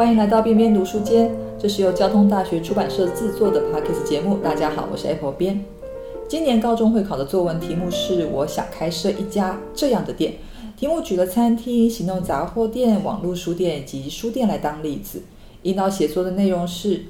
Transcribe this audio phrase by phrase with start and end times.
[0.00, 4.38] 欢迎来到边边读书间，这是由交通大学出版社制作的 podcast 节目。
[4.38, 5.62] 大家好，我是 Apple 边。
[6.26, 10.36] 今年高中会考的作文题目是“我想开设一家这样的店”，
[10.74, 15.20] 题目举了餐厅、行动杂货店、网络书店以及书店来当例子。
[15.64, 17.02] 引导写作的内容是：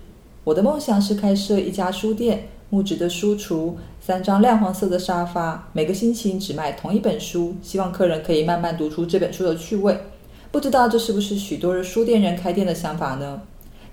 [0.43, 9.96] 我的梦想是开设一家书店，木质的书橱，三张亮黄色的沙发，每个星期只卖同一本书，希望客人可以慢慢读出这本书的趣味。
[10.52, 13.41] 不知道这是不是许多的书店人开店的想法呢？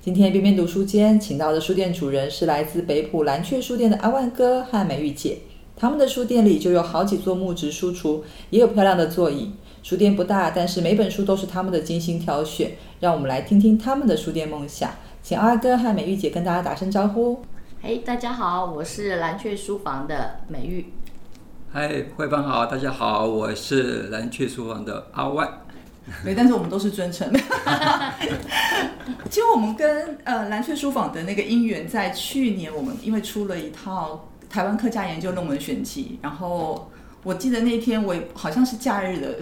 [0.01, 5.37] 今天边边读书间请到的书店主人是来自北浦蓝雀书店的阿万哥和美玉姐。
[5.75, 9.51] 他们的书店里就有好几座木质书橱，也有漂亮的座椅。
[9.83, 12.71] 书店不大，但是每本书都是他们的精心挑选。
[12.99, 14.89] 让我们来听听他们的书店梦想。
[15.21, 17.39] 请阿哥和美玉姐跟大家打声招呼。
[17.83, 20.87] 嘿，大家好，我是蓝雀书房的美玉。
[21.71, 25.47] 嗨，慧芳好，大家好，我是蓝雀书房的阿万。
[26.23, 27.31] 对，但是我们都是尊称。
[29.29, 36.89] 其实我们跟呃蓝雀书房的那个姻缘，在去年我们因为出了一套台湾客家研究论文选集，然后
[37.23, 39.35] 我记得那天我好像是假日的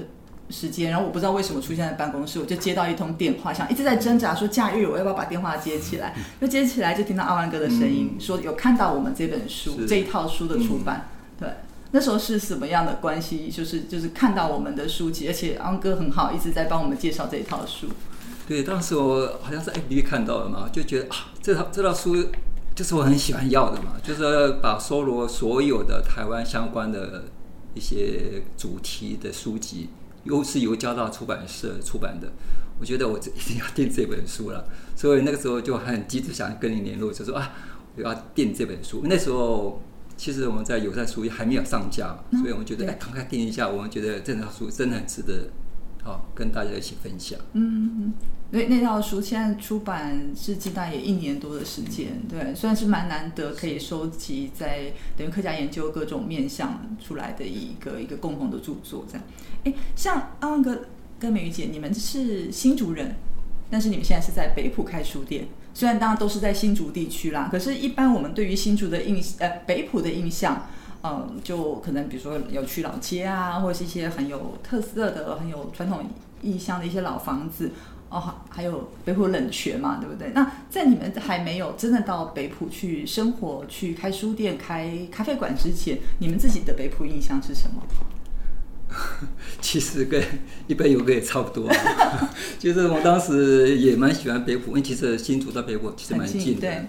[0.50, 11.08] 时间，然后我不知道为什么出现在办公室，我就接到一通电话，想一直在挣扎说假日我要不要把电话接起来，就接起来就听到阿万哥的声音，说有看到我们这本书这一套书的出版，
[11.40, 11.48] 对。
[11.96, 13.50] 那时候是什么样的关系？
[13.50, 17.88] 就是就是看到我们的书籍，而且安哥很好，一直在帮我们介绍这一套书。
[18.50, 22.14] 对，当时我好像是 FB 看到了嘛，就觉得啊，这套这套书
[22.76, 27.24] 就是我很喜欢要的嘛，就是把收罗所有的台湾相关的
[27.74, 29.88] 一些主题的书籍，
[30.26, 32.28] 又是由交大出版社出版的，
[32.78, 34.68] 我觉得我这一定要订这本书了。
[34.98, 37.54] 所以那个时候就很急着想跟你联络，就说啊，
[37.96, 39.00] 我要订这本书。
[39.06, 39.82] 那时候。
[40.18, 43.70] 其实我们在有在书还没有上架，所以我们觉得哎，赶快订一下。
[43.70, 45.50] 我们觉得这套书真的很值得，
[46.04, 47.38] 好跟大家一起分享。
[47.54, 48.14] 嗯嗯，
[48.52, 59.06] 那那套书现在出版至今大概也一年多的时间，对，算是蛮难得可以收集在等于客家研究各种面向出来的一个一个共同的著作。
[59.08, 59.24] 这样，
[59.66, 60.86] 哎，像阿旺哥
[61.20, 63.16] 跟美玉姐，你们是新竹人，
[63.70, 65.48] 但是你们现在是在北浦开书店。
[65.76, 70.68] 虽然当然都是在新竹地区啦，可是，一般我们对于新竹的印呃北浦的印象，
[71.04, 76.10] 嗯，就可能比如说有去老街啊，或者是一些很有特色的、很有传统
[76.42, 77.72] 意象的一些老房子
[78.10, 80.32] 哦，还有北浦冷泉嘛，对不对？
[80.34, 87.84] 那在你们还没有真的到北浦去生活、去开书店、开咖啡馆之前，你们自己的北浦印象是什么？
[89.62, 90.24] 其实跟
[90.68, 91.70] 一般游客也差不多，
[92.60, 96.86] 就是我当时也蛮喜欢北浦，因为其实新竹到北浦其实蛮近的，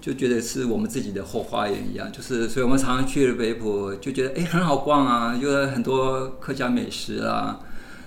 [0.00, 2.10] 就觉得是我们自己的后花园一样。
[2.12, 7.60] 就是所以我们常常去了北浦，就觉得哎很好逛啊，就是很多客家美食啦，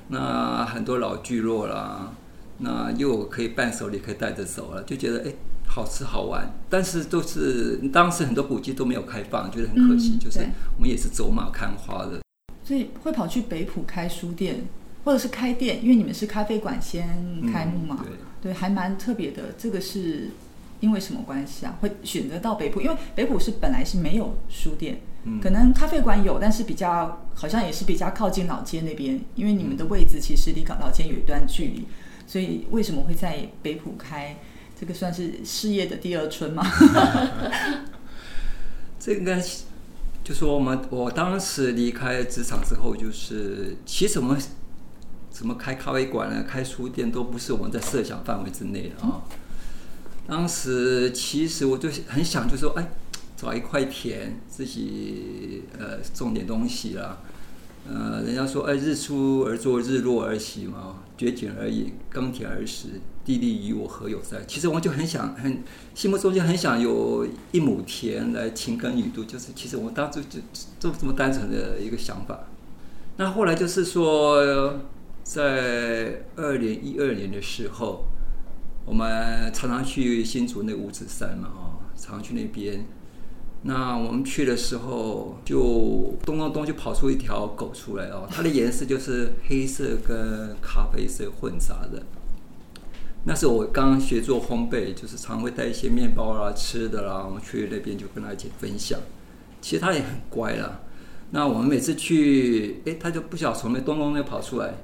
[0.10, 2.12] 那很多老聚落啦，
[2.60, 5.34] 那又可以伴手礼可以带着走了，就觉得哎
[5.68, 6.54] 好吃好玩。
[6.70, 10.18] 但是都是当时很多古迹都没有开放，觉得很可惜。
[10.18, 10.40] 就是
[10.78, 12.20] 我们也是走马看花的。
[12.66, 14.66] 所以会跑去北浦开书店，
[15.04, 17.08] 或者是开店，因为你们是咖啡馆先
[17.54, 18.04] 开幕嘛，
[18.42, 19.54] 对，还蛮特别的。
[19.56, 20.32] 这个是
[20.80, 21.78] 因为什么关系啊？
[21.80, 25.00] 会选择到北浦，因为北浦是本来是没有书店，
[25.40, 31.86] 可能咖啡馆有，但是比较好像也是比较靠近老街那边，因为你们的位置其实离老街有一段距离，
[32.26, 34.36] 所以为什么会在北浦开？
[34.80, 36.66] 这个算是事业的第二春吗？
[39.00, 39.40] 这应该。
[40.26, 44.36] 就说我们，我当时离开职场之后，就是其实我们
[45.30, 46.44] 怎么开咖啡馆呢？
[46.50, 49.22] 开书店都不是我们在设想范围之内的啊。
[50.26, 52.90] 当时其实我就很想，就说哎，
[53.38, 57.20] 找一块田，自己呃种点东西啦。
[57.88, 63.00] 呃，人家说哎，日出而作，日落而息嘛，掘井而饮，耕田而食。
[63.26, 64.38] 地利与我何有哉？
[64.48, 65.64] 其实我就很想，很
[65.96, 70.40] 心目中就很想有一亩田来勤耕雨度，就是其实我当初就
[70.80, 72.48] 就这么单纯的一个想法。
[73.18, 74.80] 那后来就是说，
[75.24, 78.06] 在二零一二年的时候，
[78.86, 82.86] 我们常常去新竹那五指山嘛，哦，常去那边。
[83.64, 92.04] 那我们去的时候，就咚咚咚就跑出一条狗出来哦，它的颜色就是黑色跟咖啡色混杂的。
[93.28, 99.00] 那时候我刚学做烘焙，就是常会带一些面包啦、吃的啦，我去那边就跟他一起分享。
[99.62, 100.80] 其实他也很乖啦。
[101.32, 104.76] 那我们每次去，哎，他就不晓从那咚咚就跑出来。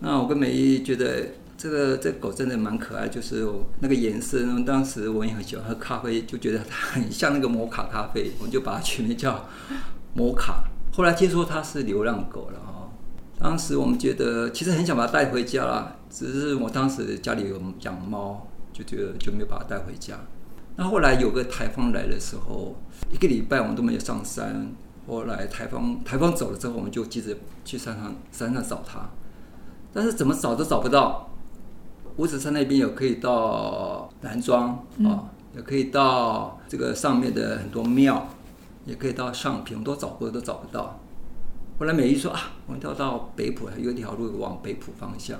[0.00, 3.48] 那我跟美姨觉得这个这狗真的蛮可爱，就是
[3.80, 4.38] 那个颜色。
[4.66, 9.48] 当时我也很喜欢喝咖啡，就觉得它很像那个摩卡咖啡，我们就把它取名叫
[10.12, 10.64] 摩卡。
[10.92, 12.75] 后来听说它是流浪狗了哈，
[13.38, 20.14] 当时我们觉得其实很想把它带回家啦，只是我当时家里有养猫，就觉得就没有把它带回家。
[20.76, 22.76] 那后来有个台风来的时候，
[23.12, 24.72] 一个礼拜我们都没有上山。
[25.06, 29.08] 后来台风台风走了之后，我们就急着去山上山上找它，
[29.92, 31.30] 但是怎么找都找不到。
[32.16, 38.26] 五指山那边有可以到南庄啊，也可以到这个上面的很多庙，
[38.86, 40.98] 也可以到上平，都找过都找不到。
[41.78, 45.38] 后来美玉说啊，我们要到北浦，有一条路往北浦方向，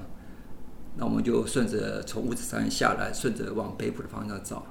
[0.97, 4.63] 那我们就顺着从五指山下来，顺着往北浦的方向找。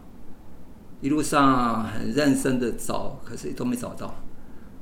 [1.02, 4.14] 一路上很认真的找，可是都没找到。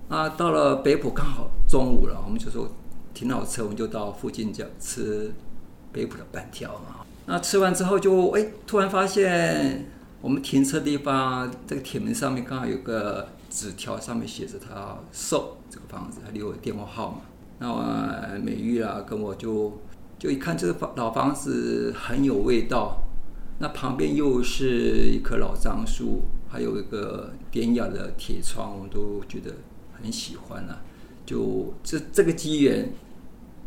[0.09, 2.69] 啊，到了北浦刚好中午了，我们就说
[3.13, 5.33] 停好车，我们就到附近叫吃
[5.94, 7.06] 北浦的板条嘛。
[7.25, 9.86] 那吃完之后就哎，突然发现
[10.19, 17.21] 我们停车地方这个铁门上面刚好有个纸条，上面写着他售这个房子，还留有电话号码。
[17.59, 19.79] 那美玉啊，跟我就
[20.17, 23.03] 就一看这个房老房子很有味道，
[23.59, 29.53] 那旁边又是一棵老樟树，还有一个典雅的铁窗，我们都觉得。
[30.01, 30.81] 很喜欢啊，
[31.25, 32.91] 就这这个机缘，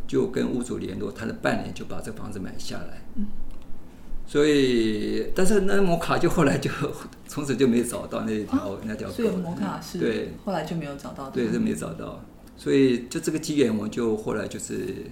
[0.07, 3.07] 就跟屋主联络，谈了半年就把这房子买下来。
[3.15, 3.29] 嗯，
[4.27, 6.71] 所以但是那摩卡就后来就
[7.29, 9.11] 从此就没找到那条那条。
[9.11, 11.31] 所以摩卡是对，后来就没有找到。
[11.31, 12.25] 对，就没找到。
[12.57, 15.05] 所以就这个机缘，我就后来就是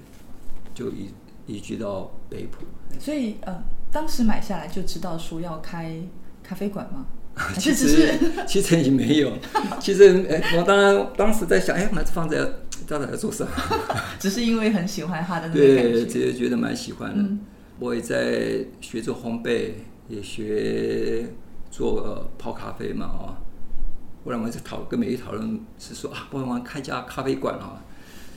[0.74, 1.10] 就移
[1.46, 2.64] 移居到北浦。
[2.98, 3.62] 所以呃，
[3.92, 5.94] 当时买下来就知道说要开
[6.42, 7.06] 咖啡馆吗？
[7.58, 9.32] 其实其实也没有，
[9.80, 12.44] 其实哎我当然当时在想，哎，买这房子要
[12.86, 13.50] 到底要做什么？
[14.20, 17.24] 只是因为很喜欢他的那个感觉，其实觉得蛮喜欢的。
[17.78, 19.72] 我也在学做烘焙，
[20.08, 21.26] 也学
[21.70, 23.36] 做泡咖啡嘛哦。
[24.24, 27.82] 后来我们在讨跟美玉讨论是说啊，不然我们开家咖啡馆啊。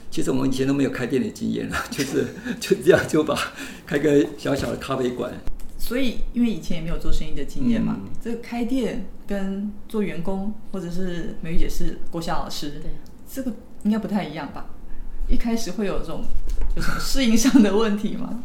[0.10, 2.26] 其实我们以前都没有开店的经验了， 就是
[2.60, 3.38] 就这样就把
[3.86, 5.32] 开个小小的咖啡馆。
[5.78, 12.92] 所以，因为以前也没有做生意的经验嘛，这个开店跟做员工，或者是美玉姐是国小老师，对，
[13.32, 13.54] 这个
[13.84, 14.66] 应该不太一样吧？
[15.30, 16.24] 一开始会有这种
[16.76, 18.44] 有什么适应上的问题吗？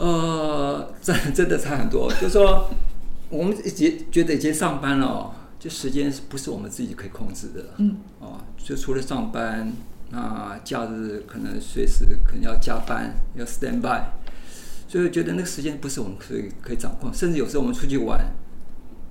[0.00, 2.10] 呃，真 真的差很多。
[2.14, 2.70] 就是说，
[3.28, 7.74] 我们已经觉得已经上班了，就时间不是我们自己可以控制的。
[7.76, 9.70] 嗯，哦，就除了上班，
[10.08, 14.00] 那假日可能随时可能要加班，要 stand by。
[14.88, 18.18] 所以觉得那个时间不是我们可以可以掌控，甚至有时候我们出去玩，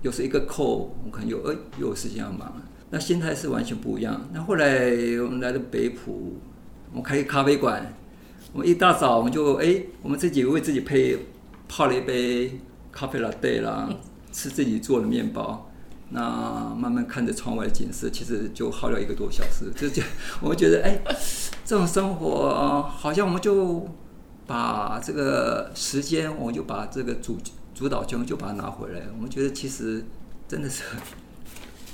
[0.01, 2.51] 有时候一个扣，我们可能有呃又有时间要忙，
[2.89, 4.27] 那心态是完全不一样。
[4.33, 4.89] 那后来
[5.23, 6.37] 我们来到北浦，
[6.89, 7.93] 我们开咖啡馆，
[8.53, 11.17] 我们一大早我们就哎，我们自己为自己配
[11.67, 12.59] 泡了一杯
[12.91, 13.89] 咖啡 latte 啦，
[14.31, 15.69] 吃自己做的面包，
[16.09, 19.71] 那慢慢看着窗外的景色，其实就耗了一个多小时。
[19.75, 20.01] 就就
[20.41, 20.99] 我们觉得哎，
[21.63, 23.87] 这种生活好像我们就。
[24.49, 27.37] 把这个时间，我们就把这个主
[27.75, 29.01] 主导权就把它拿回来。
[29.15, 30.03] 我们觉得其实
[30.47, 30.81] 真的是，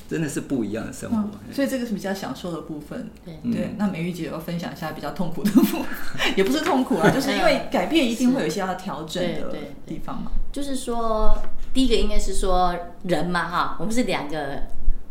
[0.08, 1.30] 真的是不一样的生活。
[1.54, 3.10] 所以这个是比较享受的部分。
[3.24, 5.82] 对对，那美玉姐要分享一下比较痛苦的部分，
[6.38, 10.32] 也不是痛苦啊，就是因为改变一定会有一些要调整的地方嘛。
[10.52, 11.38] 就是说，
[11.74, 14.64] 第一个应该是说人嘛，哈，我们是两个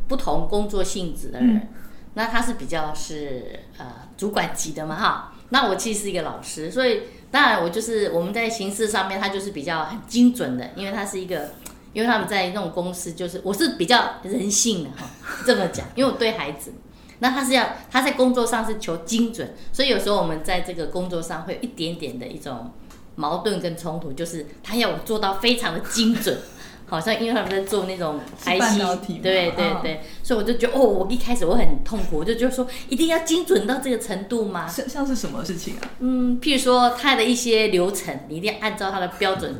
[0.09, 1.69] 不同工作性质的人，
[2.15, 3.87] 那他是比较是呃
[4.17, 5.31] 主管级的嘛，哈。
[5.51, 11.51] 那我其实是一个老师，所以当然我就是我们在形式上面，他就是比较很精准的，因为他是一个，
[11.95, 15.09] 因为他们在那种公司，就是我是比较人性的哈，
[15.47, 16.75] 这么讲，因为我对孩子，
[17.21, 22.71] 那他是要他在工作上是求精准，所以有时候我们在这个工作上会有一点点的一种
[23.15, 26.39] 矛盾跟冲突，就是他要我做到非常的精准。
[26.87, 34.69] 好像因为他们在做那种 IC，对对对，所以我就觉得哦，我一开始我很痛苦，我就觉得说一定要精准到这个程度吗？
[34.69, 35.81] 像像是什么事情啊？
[36.01, 39.55] 嗯，譬如说他的一些流程，你一定要按照他的标准。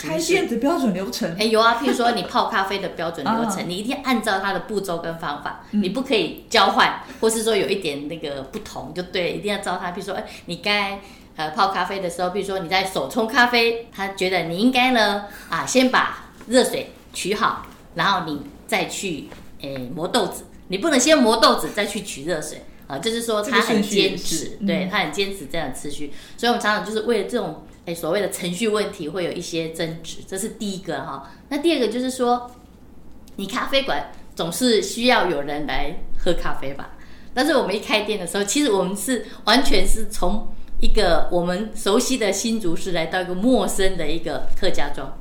[0.00, 1.36] 开店的标准流程？
[1.38, 9.92] 哎，有啊，譬如说你泡咖啡的标准流程，你一定要按照它的步骤跟方法，你不可以交换，或是说有一点那个不同就对，一定要照它。
[9.92, 11.00] 譬如说，哎，你该
[11.36, 16.24] 呃泡咖啡的时候，譬如说你在手冲咖啡，他觉得你应该呢啊，先把。
[16.48, 19.28] 热水取好，然后你再去
[19.60, 20.46] 诶磨豆子。
[20.68, 26.10] 你不能先磨豆子再去取热水啊，就是说他很坚持，对他很坚持这样的次序。
[26.38, 31.30] 所以我们常常就是为了这种所谓的程序问题会有一些争执，这是第一个哈。
[31.48, 32.50] 那第二个就是说，
[33.36, 36.90] 你咖啡馆总是需要有人来喝咖啡吧？
[37.34, 40.48] 但是我们一开店的时候，其实我们是完全是从
[40.80, 45.16] 一个我们熟悉的新竹市来到一个陌生的一个客家庄。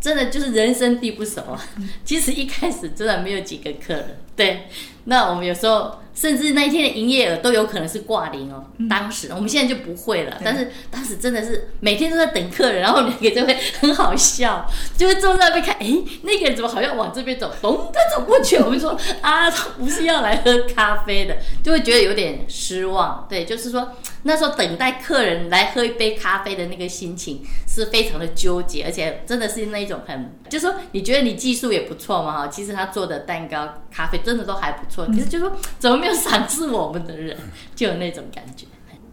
[0.00, 1.60] 真的就是人生地不熟啊。
[2.04, 4.68] 其实一开始真的没有几个客人，对。
[5.04, 8.66] 那我们有时候甚至那一天的营业额都有可能是挂零哦。
[8.90, 14.68] 当时我们现在就不会了，但是当时真的是每天都在等客人，然后两个就会很好笑，
[14.98, 15.86] 就会坐在那边看，哎，
[16.22, 18.90] 那个人怎么好像往这边走，咚，他走过去，我们说
[19.22, 23.26] 啊，他不是要来喝咖啡的，就会觉得有点失望。
[23.30, 23.92] 对，就是说
[24.24, 35.06] 那时候等待客人来喝一杯咖啡的那个心情是非常的纠结，而且真的是那一种很，就是说你觉得你技术也不错嘛哈，其实他做的蛋糕、咖啡真的都还不错。
[35.06, 37.34] 可是就说怎么没有赏识我们的人，
[37.74, 38.66] 就有那种感觉。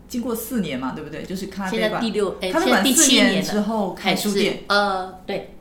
[0.10, 1.24] 经过四年嘛，对不对？
[1.24, 4.64] 就是咖啡馆第六，咖啡馆第七年之后开书店。
[4.68, 5.56] 呃，对，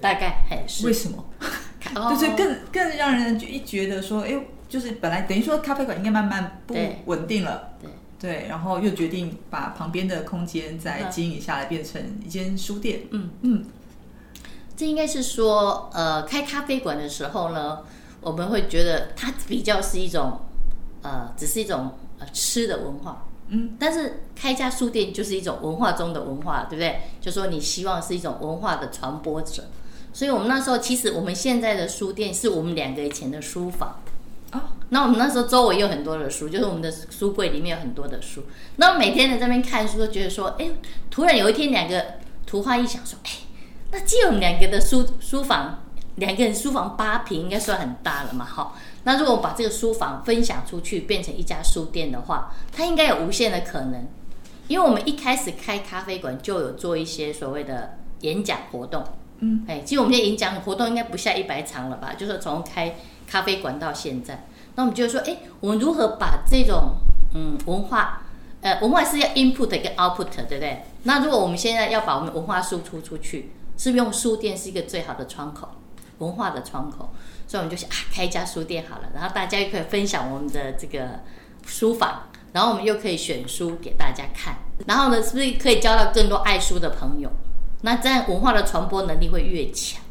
[0.00, 1.24] 大概还是为什么？
[2.10, 4.38] 就是更更让人就一觉得说，哎，
[4.68, 6.76] 就是本来等于说咖啡馆应该慢慢不
[7.06, 7.90] 稳定了，对
[8.20, 13.00] 对，然后又决定把旁边的空间再经营下来，变成一间书店。
[13.10, 13.64] 嗯嗯，
[14.76, 17.80] 这应该是说，呃，开咖啡馆的时候呢。
[18.26, 20.40] 我们会觉得它比较是一种，
[21.02, 27.02] 呃，只是一种呃吃的文化，嗯，但是开家书店就是一种文化中的文化，对不对？
[27.20, 29.66] 就说你希望是一种文化的传播者，
[30.12, 34.02] 所以我们那时候其实我们现在的书店是我们两个以前的书房，
[34.50, 38.42] 啊，那我们那时候周围有很多的书，就是我们的书柜里面有很多的书，
[38.74, 40.70] 那我每天在这边看书都觉得说，哎，
[41.12, 42.04] 突然有一天两个
[42.44, 43.30] 图画一想说，哎，
[43.92, 45.84] 那既有两个的书书房。
[46.16, 48.74] 两个人书房八平应该算很大了嘛，哈。
[49.04, 54.06] 那如果把这个书房分享出去，变成一家书店的话，它应该有无限的可能。
[54.68, 59.04] 因为我们一开始开咖啡馆就有做一些所谓的演讲活动，
[59.38, 62.14] 嗯，哎，其实我们现在演讲活动应该不下一百场了吧？
[62.18, 62.96] 就是从开
[63.28, 66.96] 咖啡馆到现在，那我们就说，哎，我们如何把这种
[67.34, 68.22] 嗯文化，
[68.62, 70.82] 呃，文化是要 input 跟 output，对不对？
[71.04, 75.68] 那如果我们现在要把我们文化输出出去，是用书店是一个最好的窗口。
[76.18, 77.10] 文化的窗口，
[77.46, 81.20] 所以我们就想啊，开一家书店好了，然后大家又可以分享我们的这个
[81.66, 84.56] 书房，然后我们又可以选书给大家看，
[84.86, 87.30] 然后呢，是不是可以交到更多爱书的朋友？
[87.82, 90.02] 那这样文化的传播能力会越强。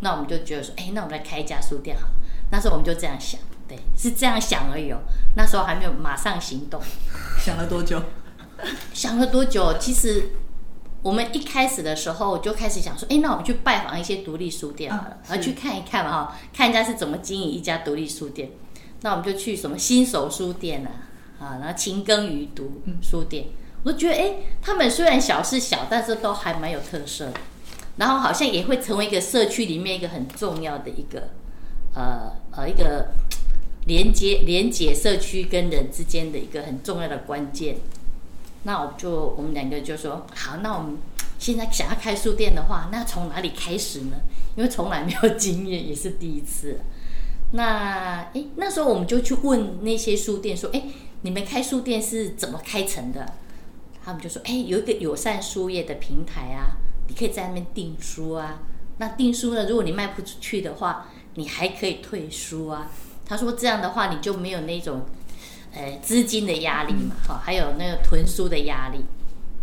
[0.00, 2.14] 那我们就觉得说，哎，那我们来开一家书店好了。
[2.50, 4.98] 那时候我们就这样想，对，是这样想而已哦。
[5.36, 6.82] 那时候还没有马上行动。
[7.38, 8.02] 想了多久？
[8.92, 9.78] 想了多久？
[9.78, 10.30] 其实。
[11.02, 18.50] 我们一开始的时候就开始想说，哎，那我们去拜访一些独立书店好了，然后去看一看嘛，哈，看人家是怎么经营一家独立书店。
[19.00, 23.46] 那我们就去什么新手书店啊，啊，然后勤耕于读书店，
[23.82, 27.34] 我都觉得，哎，他们虽然小是小，但是都还蛮有特色的。
[27.96, 31.30] 然后好像也会成为一个社区里面一个很重要的一个，
[31.94, 33.08] 呃呃，一个
[33.86, 37.76] 连接连接社区跟人之间的一个很重要的关键。
[38.64, 40.96] 那我就我们两个就说好，那我们
[41.38, 44.16] 现在想要开书店的话，那从哪里开始呢？
[44.54, 46.78] 因为从来没有经验，也是第一次。
[47.52, 50.84] 那诶，那时候我们就去问那些书店说：“诶，
[51.22, 53.26] 你们开书店是怎么开成的？”
[54.04, 56.76] 他们就说：“诶，有一个友善书业的平台啊，
[57.08, 58.60] 你可以在那边订书啊。
[58.98, 62.90] 那订书呢，如果你卖不出去的话，你还可以退书啊。”
[63.26, 65.02] 他说：“这样的话，你就没有那种。”
[65.74, 69.04] 呃，资金的压力嘛，哈，还有那个囤书的压力。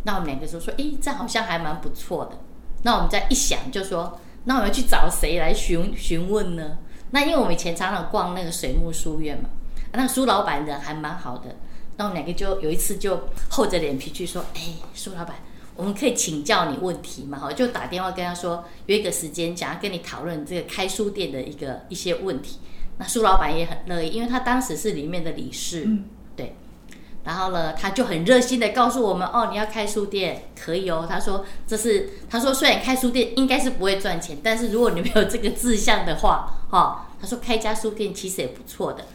[0.04, 2.38] 那我们两个就说，哎，这好像还蛮不错的。
[2.84, 6.78] 那我们再一想，就说，那我们要去找谁来询询问呢？
[7.12, 9.50] 那因为我们以前常常逛那个水木书院嘛，
[9.92, 11.56] 那个苏老板人还蛮好的。
[11.98, 14.62] 那我们两个就有一次就厚着脸皮去说，哎，
[14.96, 15.36] 苏老板，
[15.76, 17.38] 我们可以请教你问题嘛？
[17.38, 22.58] 哈，就打电话跟他说，约一个时间，想要跟你讨论这个开书店的一个一些问题。
[23.00, 25.88] 那苏老板也很乐意，因为他当时是里面的理事，
[26.36, 26.56] 对。
[27.26, 39.06] 然后呢，他就很热心的告诉我们：“哦，你要开书店可以哦。”他说：“这是他说虽然开书店应该是不会赚钱，但是如果你没有这个志向的话，哈，他说开家书店其实也不错的，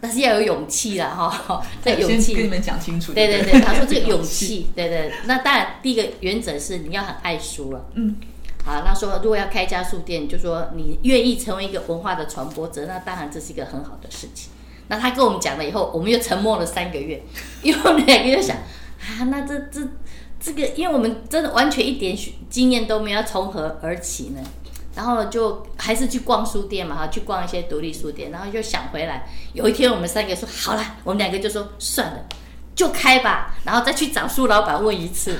[0.00, 1.62] 但是要有勇气了 哈。
[1.82, 3.12] 这勇气跟你们讲清楚。
[3.12, 5.12] 对对对，他说这个勇气，对对。
[5.24, 8.16] 那当然，第一个原则是你要很爱书了，嗯。
[8.66, 14.50] 好，那说如果要开一家书店，就说你愿意成为一个文化的传播者，那当然这是一个很好的事情。
[14.88, 17.22] 那他跟我们讲了以后，我们又沉默了三个月，
[17.62, 19.80] 因为我们两个又想啊，那这这
[20.40, 22.18] 这个，因为我们真的完全一点
[22.50, 24.40] 经验都没有，从何而起呢？
[24.96, 29.28] 然后就还是去逛书店嘛，哈，去逛一些独立书店，然后又想回来。
[29.52, 32.24] 有一天我们三个说好了，我们两个就说算了，
[32.74, 35.36] 就开吧，然后再去找苏老板问一次。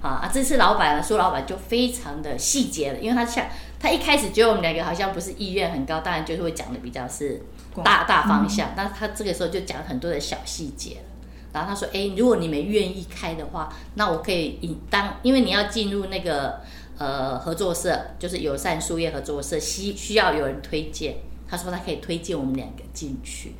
[0.00, 0.30] 啊啊！
[0.32, 3.46] 这次老板呢，苏老板就非常的细节了，因为他像
[3.78, 7.42] 他一开始觉得我们两个好像不是意愿很高，当然就是会讲的比较是
[7.84, 8.70] 大大方向。
[8.76, 11.02] 那他这个时候就讲很多的小细节了。
[11.52, 16.60] 然后他说：“哎，如果你们愿意开的话，那我可以引当，因为你要进入那个
[16.96, 21.16] 呃合作社，就是友善书业合作社，需需要有人推荐。
[21.48, 23.54] 他说他可以推荐我们两个进去，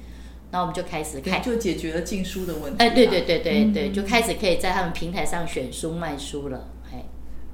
[0.52, 1.42] 那我们就开始对看。
[1.42, 2.78] 就解决了禁书的问题。
[2.78, 6.68] 哎，对对对对对，就开始可以在他们平台上选书卖书了。
[6.92, 7.04] 哎，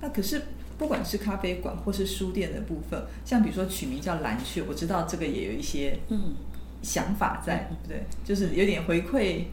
[0.01, 0.43] 那可是
[0.79, 6.35] 不管是咖啡馆或是书店的部分，像比如说取名叫蓝雀，我知道这个也有一些嗯，
[6.83, 8.05] 想法在，对？
[8.25, 9.45] 就是有点回馈，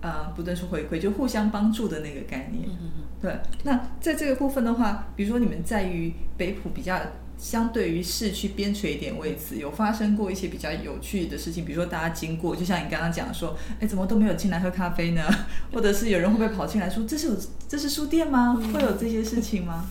[0.00, 2.68] 呃，不能说回馈，就互相帮助的那个概念。
[2.68, 2.90] 嗯
[3.20, 3.32] 对。
[3.62, 7.00] 那在这个部分的话，比如说你们在于北浦比较。
[7.42, 15.24] 相对于市区边陲一点位置，有发生过一些比较有趣的事情，比如说大家经过，就像你刚刚讲说，哎，怎么都没有进来喝咖啡呢？
[15.74, 17.36] 或者是有人会不会跑进来说，这是有
[17.68, 18.54] 这是书店吗？
[18.72, 19.86] 会有这些事情吗？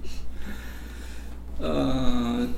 [1.60, 2.48] 呃，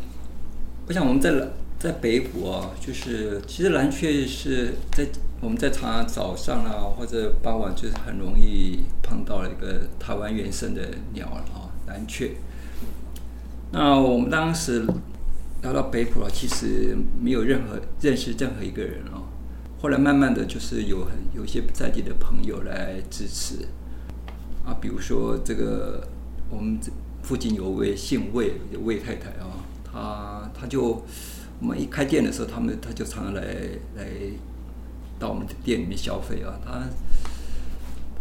[0.86, 1.32] 我想我们在
[1.76, 5.04] 在北浦啊，就是其实蓝雀是在
[5.40, 10.82] 我们在常常早上啊或者傍晚，就是很容易碰到了一个台湾原生的
[11.14, 12.30] 鸟了啊，蓝雀。
[13.74, 14.86] 那我们当时
[15.62, 19.24] 来到北浦啊，其实没有任何认识任何一个人哦。
[19.80, 23.66] 后来慢慢的就是有很有些在地的朋友来支持
[24.64, 26.06] 啊，比如说这个
[26.50, 31.02] 我们这附近有位姓魏的魏太太啊，她她就
[31.58, 33.42] 我们一开店的时候，他们她就常常来
[33.96, 34.06] 来
[35.18, 36.82] 到我们的店里面消费啊，她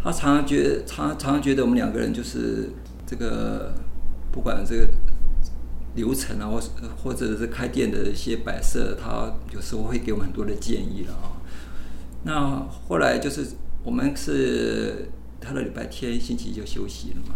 [0.01, 2.69] 她常常觉得常常常觉得我们两个人就是
[3.05, 3.73] 这个
[4.31, 4.87] 不管这个。
[5.93, 6.61] 流程啊，或
[7.03, 11.35] 或者是开店的一些摆设，他有时候会给我们很多的建议了啊。
[12.23, 13.45] 那后来就是
[13.83, 15.09] 我们是
[15.41, 17.35] 他的礼拜天、星期一就休息了嘛。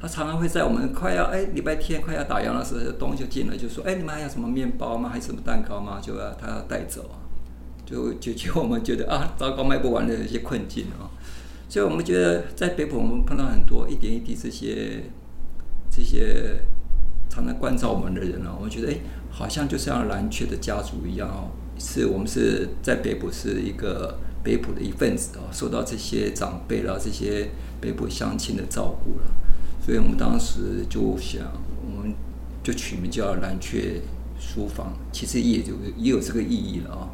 [0.00, 5.10] 他常常会在我们快要哎礼拜天快要打烊的时候，东西就进来就说：“哎，你们还有什么面包吗？
[5.10, 7.10] 还有什么蛋糕吗？”就要他要带走，
[7.84, 11.10] 就解决我们觉得啊糟糕卖不完的一些困境啊。
[11.68, 15.02] 所以我们觉得在北浦我们碰到很多一点一滴这些
[15.90, 16.60] 这些。
[17.28, 18.96] 常常关照我们的人哦，我们觉得哎，
[19.30, 29.26] 好像就像蓝雀的家族一样哦，是我们是在北浦是一个北浦的一份子哦，受到这些长辈啦、这些北浦乡亲的照顾了，
[29.84, 31.44] 所以我们当时就想，
[31.84, 32.14] 我们
[32.62, 34.00] 就取名叫蓝雀
[34.40, 37.10] 书房，其实也就也有这个意义了啊。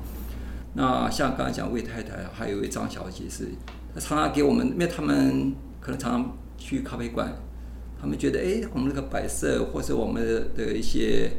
[0.75, 3.49] 那像刚才讲魏太太，还有一位张小姐是，
[3.95, 7.33] 她常常给我们，因为他们可能常常去咖啡馆。
[8.05, 10.23] 他们觉得，哎，我们那个摆设，或者我们
[10.55, 11.31] 的一些，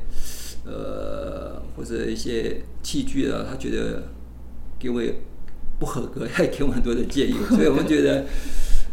[0.65, 4.01] 呃，或者一些器具啊，他觉得
[4.79, 4.99] 给我
[5.77, 8.25] 不合格， 还给我很多的建议， 所以我们觉得，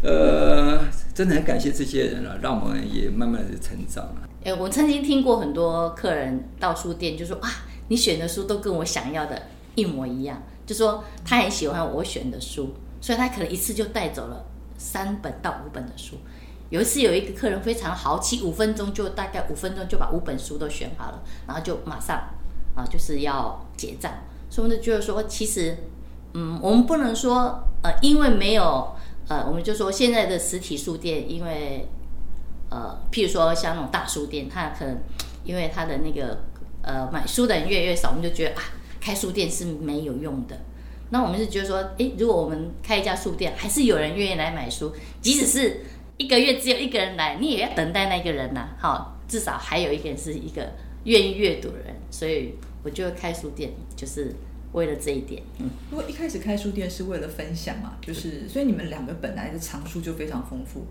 [0.02, 4.28] 呃，真的很感谢这些人啊，让我们也慢慢的成长啊。
[4.44, 7.48] 哎，我曾经听过很多客人到书店就说啊，
[7.88, 9.40] 你选的书都跟我想要的
[9.76, 14.44] 一模一样，就说他很喜欢我选的书，所以他可能一次就带走了
[14.76, 16.16] 三本到五本的书。
[16.72, 22.16] 有一次有一个客人非常豪气，五分钟就大概五分钟就把五本书都选好了，然后就马上
[22.74, 24.10] 啊就是要结账。
[24.48, 25.76] 所以呢就是说，其实
[26.32, 28.90] 嗯，我们不能说呃，因为没有
[29.28, 31.86] 呃，我们就说现在的实体书店，因为
[32.70, 34.96] 呃，譬如说像那种大书店，它可能
[35.44, 36.38] 因为它的那个
[36.80, 38.62] 呃买书的人越来越少，我们就觉得啊，
[38.98, 40.58] 开书店是没有用的。
[41.10, 45.80] 那我们是觉得说，诶，如果我们开一家书店，还是有人愿意来买书，即使是。
[46.18, 48.68] 一个月只有一个人来，你也要等待那个人呐。
[48.78, 50.72] 好，至少还有一个人是一个
[51.04, 54.34] 愿意阅读的人，所以我就开书店，就是
[54.72, 55.42] 为了这一点。
[55.58, 60.86] 嗯，如果一开始开书店是为了分享嘛，就是所以你们两个本来的藏书就非常丰富，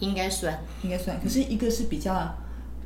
[0.00, 1.20] 应该算，应该算。
[1.20, 2.32] 可是一个是比较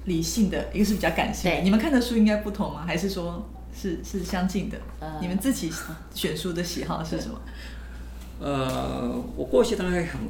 [0.07, 1.51] 理性的，一个是比较感性。
[1.51, 1.61] 的。
[1.63, 2.85] 你们看的书应该不同吗？
[2.87, 4.79] 还是说是是相近的？
[5.01, 5.71] 呃，你们自己
[6.15, 7.41] 选书的喜好是什么？
[8.39, 10.21] 呃，我过去大概很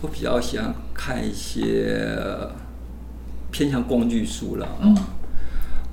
[0.00, 2.18] 都比较喜欢看一些
[3.50, 4.94] 偏向工具书了啊，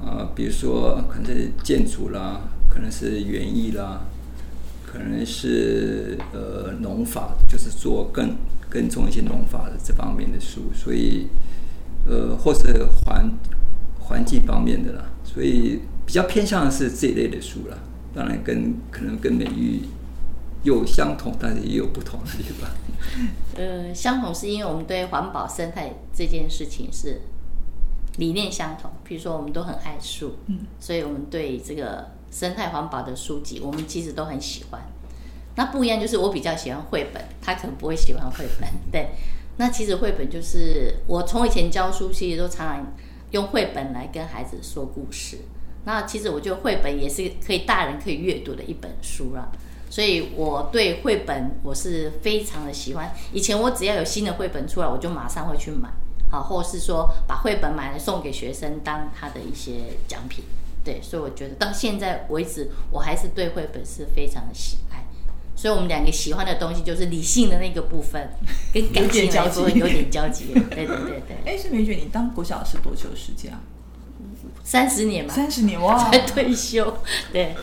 [0.03, 4.01] 啊，比如说可能是建筑啦，可能是园艺啦，
[4.85, 8.35] 可能是呃农法，就是做更
[8.69, 11.27] 更重一些农法的这方面的书，所以
[12.07, 13.29] 呃或是环
[13.99, 17.77] 环境方面的啦，所以比较偏向的是这一类的书啦。
[18.15, 19.81] 当然跟可能跟美育。
[20.65, 22.69] 有相同，但是也有不同的地方。
[23.55, 27.21] 呃，相同是因为我们对环保生态这件事情是
[28.17, 28.91] 理念相同。
[29.03, 34.81] 比如说，我们都很爱树，嗯，所以我们对这个生态环保的书籍，我们其实都很喜欢。
[35.55, 38.67] 那不一样，就是我比较喜欢绘本，他可能不会喜欢绘本。
[38.91, 39.09] 对，
[39.57, 42.93] 那其实绘本就是我从以前教书，其实都常常
[43.31, 45.37] 用绘本来跟孩子说故事。
[45.85, 49.51] 那其实我觉得绘本也是可以大人可以阅读的一本书了。
[49.93, 53.13] 所以我对绘本我是非常的喜欢。
[53.31, 55.87] 以前我只要有新的绘本出来，我就马上会去买。
[56.31, 60.43] 好，或是说把绘本买来送给学生当他的一些奖品。
[60.83, 65.05] 对，所以我觉得到现在为止，我还是对绘本是非常的喜爱。
[65.55, 68.31] 所以我们两个喜欢的东西就是理性的那个部分，
[68.73, 70.53] 跟感性的部分有点交集。
[70.71, 71.37] 对对对对。
[71.45, 73.61] 哎，是梅姐，你当国小是多久的时间啊？
[74.63, 75.31] 三十年吧。
[75.31, 75.95] 三十年哇！
[76.09, 76.97] 才退休。
[77.31, 77.55] 对。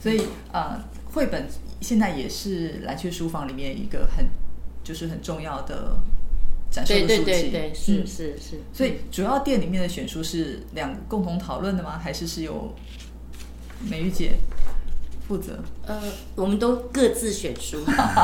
[0.00, 0.20] 所以
[0.52, 1.46] 呃，绘本
[1.80, 4.26] 现在也是蓝雀书房里面一个很
[4.82, 5.96] 就是很重要的
[6.70, 7.24] 展示的书籍。
[7.24, 8.60] 对对对，是是是。
[8.72, 11.98] 所以主要店里面的选书是两共同讨论的吗？
[12.02, 12.74] 还是是由
[13.88, 14.32] 美玉姐？
[15.28, 16.02] 负责呃，
[16.34, 17.78] 我们都各自选书，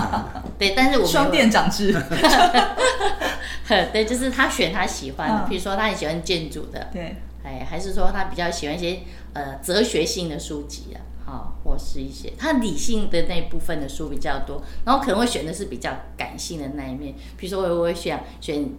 [0.59, 1.93] 对，但是我们双店长制，
[3.93, 8.99] 对，就是他选他喜欢的，比如说他很喜欢建筑的，对，哎，还是说他比较喜欢一些
[9.33, 18.71] 呃哲学性的书籍啊，啊，或是一些他理性的那部分的书比较多，然后可能会选的是比较感性的那一面，比如说我我会选选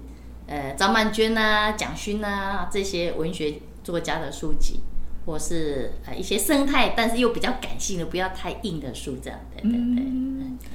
[0.48, 4.80] 呃张曼娟啊、蒋勋啊这些文学作家的书籍。
[5.26, 10.04] 或是呃一些生态，但是又比较感性的，不要太硬的书，这样对对对。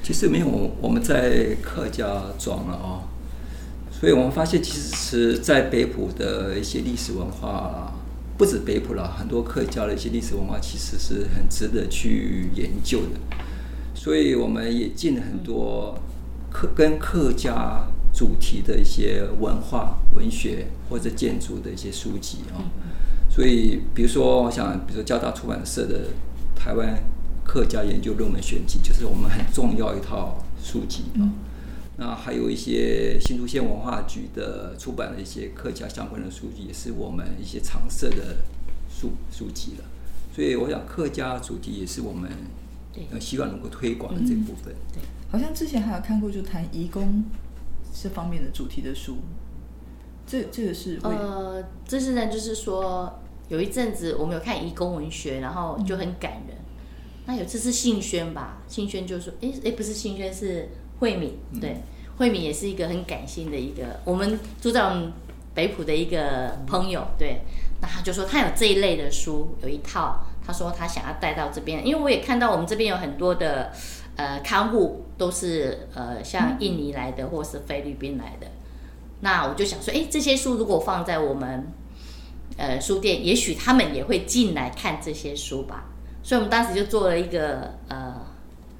[0.01, 0.47] 其实没有，
[0.81, 3.03] 我们在客家庄了哦，
[3.91, 7.95] 所以我们发现，其实是在北浦的一些历史文化，
[8.37, 13.39] 不止北普了，很多客家的一些历史文化，其实是很值得去研究的。
[13.95, 15.97] 所以我们也进了很多
[16.51, 22.59] 客跟客家主题的一些文化、文学或者建筑的一些书籍啊。
[23.31, 26.09] 所以，比如说，我想，比如说交大出版社的
[26.59, 27.03] 《台湾
[27.45, 31.23] 客家研究论文选集》，就是我们很重要一套书籍啊。
[31.97, 38.37] 那还有一些新竹县文化局的出版的一些客家相关的书籍，也是我们一些常设的
[38.89, 39.85] 书书籍了。
[40.35, 42.31] 所以，我想客家主题也是我们
[43.11, 44.75] 呃希望能够推广的这部分。
[44.93, 47.25] 对，好像之前还有看过，就谈移工
[47.93, 49.19] 这方面的主题的书。
[50.27, 53.21] 这这个是呃，这是呢，就是说。
[53.51, 56.57] 有一阵子我们有看移工文学，然后就很感人。
[57.27, 60.67] 那有次是信轩吧，信轩就说：“哎哎，不是信轩，是
[61.05, 61.39] 慧敏。
[61.61, 61.77] 对，
[62.17, 64.01] 慧敏也是一个很感性的一个。
[64.07, 65.13] 我们住在我们
[65.55, 67.43] 北浦的一个朋友，对，
[67.83, 73.71] 那他就说他有这一类的书，有一套，他说他想要带到这边，因为我也看到我们这边有很多的
[74.17, 78.47] 呃看护都是呃像印尼来的或是菲律宾来的。
[79.21, 81.71] 那我就想说，哎，这些书如果放在我们。
[82.57, 85.87] 呃，书店也许他们也会进来看这些书吧，
[86.23, 88.15] 所以我们当时就做了一个呃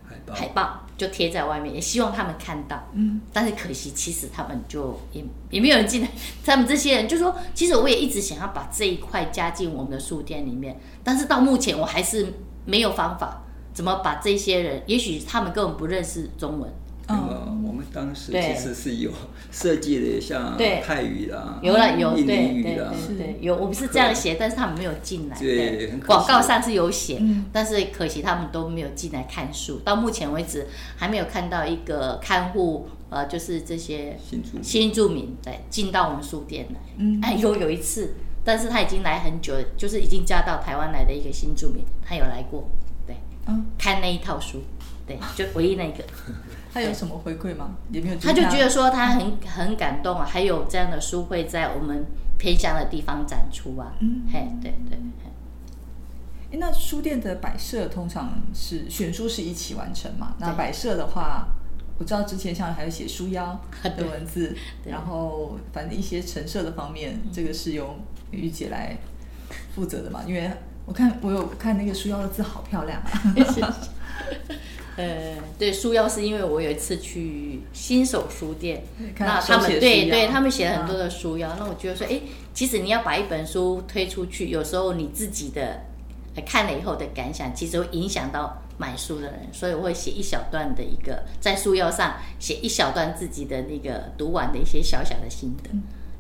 [0.07, 2.89] 海报，海报就贴在外面，也希望他们看到。
[2.93, 6.09] 嗯，但是可惜，其实他们就也也没有人进来。
[6.45, 12.33] 他们这些人就说，其实我也一直想要把这一块加进我们的书店里面，但是到目前我还是
[12.65, 16.73] 没有方法，怎么把这些人，也许他们根本不认识中文。
[17.09, 19.11] 嗯，我们当时其实是有
[19.55, 25.39] 设计的，像泰语啦，有了有印尼语啦，对有我们是这样写，但是他们没有进来。
[25.39, 29.79] 对，广告上是有写，但是可惜他们都没有进来看书。
[29.85, 36.81] 到目前为止，还没有看到一个看护，呃，就是这些新住新住民对进到我们书店来。
[36.97, 42.69] 嗯，哎，有有一次，但是他已经来很久，就是已经嫁到台湾来的一个新住民，他有来过，
[43.07, 43.15] 对，
[43.47, 44.63] 嗯，看那一套书，
[45.07, 46.03] 对，就唯一那个。
[46.75, 47.77] 他有什么回馈吗？
[47.93, 48.17] 也没有。
[48.17, 52.05] 他就觉得说他很很感动啊，还有这样的书会在我们
[52.37, 53.95] 偏乡的地方展出啊。
[54.01, 54.99] 嗯，嘿，对对。
[56.57, 60.35] 那书店的摆设通常是选书是一起完成嘛？
[60.39, 61.47] 那摆设的话，
[61.99, 67.97] 我知道之前像还有写书腰的文字， 然后反正一些陈设的方面，这个是由
[68.33, 68.97] 于姐来
[69.75, 70.23] 负责的嘛？
[70.27, 70.51] 因为
[70.87, 73.11] 我看我有看那个书腰的字好漂亮啊。
[74.97, 78.85] 呃，对，书腰是因为我有一次去新手书店，
[79.19, 82.21] 那他们对对，他们写了很多的书腰，那我觉得说，哎，
[82.53, 85.81] 其实你要把一本书推出去，有时候你自己的
[86.47, 95.71] 看了以后的感想，其实会影响到买书的人，所以我会写一小段的一个在书腰上写一小段自己的那个读完的一些小小的心得。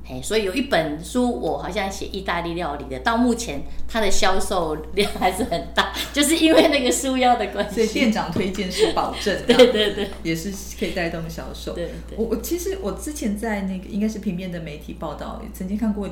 [0.07, 7.77] 哎，所以有一本书，我好像写意大利料理的，到目前它的销售量还是很大，就是因为那个书腰的关系。
[7.77, 11.73] 所以店长推荐是保证， 对对对，也是可以带动销售。
[11.73, 16.07] 对对，我我其实我之前在那个应该是平面的媒体报道，曾经看过，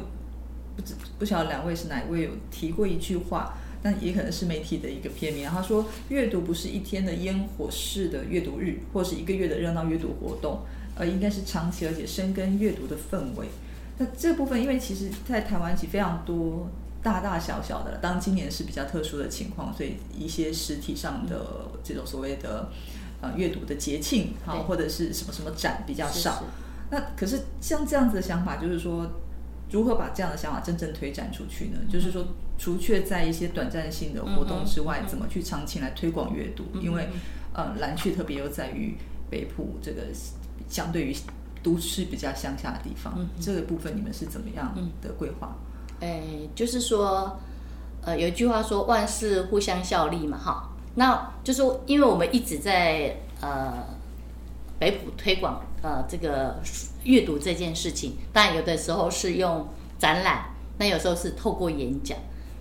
[0.74, 5.50] 不知不晓得两位是哪一位有提过一句话，但也可能是媒体的一个片面。
[5.50, 10.60] 他说，阅读不是一天的烟火式的阅读日，或是一个月的热闹阅读活动，
[10.96, 13.46] 而应该是长期而且深耕阅读的氛围。
[13.98, 16.68] 那这部分，因为其实，在台湾其实非常多
[17.02, 22.70] 大大小小的，当今年是比较特殊的情况，所以一些实体上的这种所谓的
[23.20, 26.42] 呃阅读的节庆，好或者是什么什么展比较少。
[26.90, 29.10] 那可是像这样子的想法，就是说，
[29.70, 31.78] 如何把这样的想法真正推展出去呢？
[31.90, 32.24] 就是说，
[32.58, 36.64] 除却在一些短暂性的活动之外，怎么去长期来推广阅读？
[36.80, 37.08] 因为，
[37.52, 38.96] 呃，蓝区特别又在于
[39.30, 40.02] 北浦这个
[40.68, 41.16] 相对于
[41.62, 45.56] 都市比较乡下的地方，嗯这个部分你们是怎么样的规划？
[46.00, 46.22] 哎，
[46.54, 47.38] 就是说，
[48.02, 53.84] 呃，有一句话说万事互相效力嘛，哈，那就是因为我们一直在呃
[54.78, 55.62] 北普推广。
[55.84, 56.62] 呃，这个
[57.02, 59.66] 阅读这件事情，但有的时候是用
[59.98, 60.44] 展览，
[60.78, 62.16] 那有时候是透过演讲。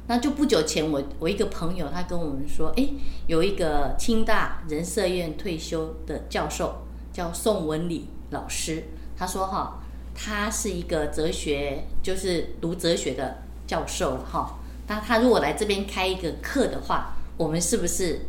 [0.08, 2.90] 那就不久前，我我一个朋友他跟我们说，哎，
[3.28, 8.84] 有一个清大人社院退休的教授叫宋文礼老师，
[9.18, 9.80] 他说哈，
[10.16, 14.60] 他是一个哲学，就是读哲学的教授了哈。
[14.88, 18.22] 那他如果来这边开一个课的话，我们是不是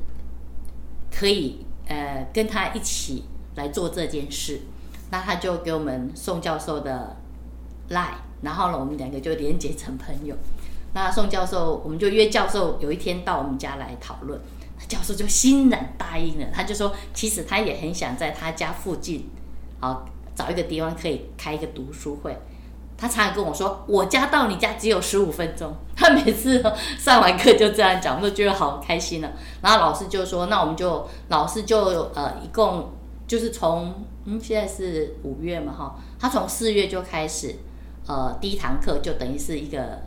[1.11, 3.25] 可以呃跟他一起
[3.57, 4.61] 来做这件事？
[5.11, 7.17] 那他就给我们宋教授的
[7.91, 10.35] line，然后呢，我们两个就连结成朋友。
[10.95, 14.41] 那宋教授，我们就约教授有一天到我们家来讨论。
[14.89, 19.29] 教授就欣然答应了，他就说，其实他也很想在他家附近，
[19.81, 22.37] 好找一个地方可以开一个读书会。
[22.97, 25.75] 他常常跟我说，我家到你家只有十五分钟。
[25.97, 26.63] 他每次
[26.99, 29.33] 上完课就这样讲，我都觉得好开心了。
[29.61, 32.91] 然后老师就说，那我们就老师就呃一共。
[33.25, 33.95] 就是从
[34.27, 37.55] 嗯，现在是五月嘛，哈，他从四月就开始，
[38.07, 40.03] 呃，第一堂课就等于是一个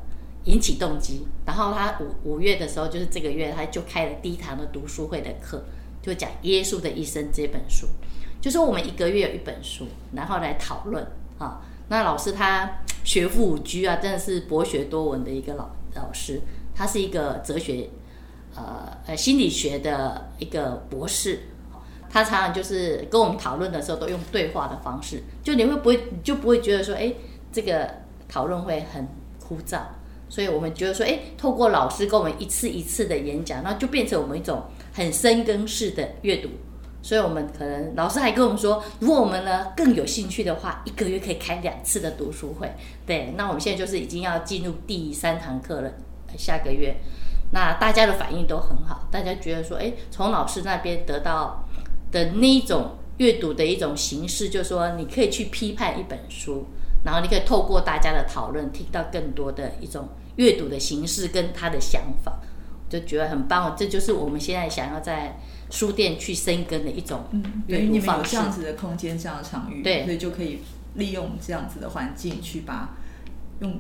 [0.46, 5.64] 引起动机，然后他五五月的时候，就是这个月，他就开了第一堂的读书会的课，
[6.02, 7.88] 就讲《耶稣的一生》这本书，
[8.40, 11.06] 就说我们一个月有一本书，然后来讨论
[11.38, 11.62] 啊。
[11.88, 16.42] 那老师他学富五居啊，真的是博学多闻的一个老老师，
[16.74, 17.90] 他是一个哲学，
[18.56, 21.42] 呃呃心理学的一个博士。
[22.10, 27.14] 他常常就是跟我们讨论的时候，都用对话的方式，就你会不会就不会觉得说，哎，
[27.52, 27.88] 这个
[28.28, 29.08] 讨论会很
[29.40, 29.82] 枯燥。
[30.30, 36.50] 所以我们觉得说，哎，透过老师跟我们一次一次的演讲，那就变成我们一种很深耕式的阅读。
[37.02, 42.72] 所以我们可能老师还跟我们说，如果我们呢更有兴趣的话，一个月可以开两次的读书会。
[43.06, 45.92] 对，那我们现在就是已经要进入第三堂课了，
[46.38, 46.96] 下个月，
[47.52, 51.62] 那大家的反应都很好，大家觉得说，哎，从老师那边得到。
[52.12, 56.66] 的那一种阅读的一种形式，就是说你可以去批判一本书，
[57.06, 62.42] 然后你可以透过大家的讨论，听到更多的一种阅读的形式跟他的想法，
[62.90, 63.76] 就觉得很棒。
[63.78, 65.40] 这就是我们现在想要在
[65.70, 67.24] 书店去生根的一种
[67.68, 68.32] 阅读方式。
[68.32, 70.60] 这样子的空间，这样的场域，对，所以就可以
[70.96, 72.98] 利用这样子的环境去把
[73.60, 73.80] 用